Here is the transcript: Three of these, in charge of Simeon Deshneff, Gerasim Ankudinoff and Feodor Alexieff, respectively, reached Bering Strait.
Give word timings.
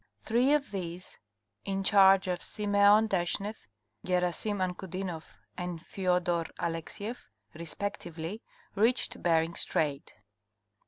Three 0.23 0.51
of 0.55 0.71
these, 0.71 1.19
in 1.63 1.83
charge 1.83 2.27
of 2.27 2.43
Simeon 2.43 3.07
Deshneff, 3.07 3.67
Gerasim 4.03 4.57
Ankudinoff 4.59 5.35
and 5.55 5.79
Feodor 5.79 6.49
Alexieff, 6.57 7.27
respectively, 7.53 8.41
reached 8.73 9.21
Bering 9.21 9.53
Strait. 9.53 10.15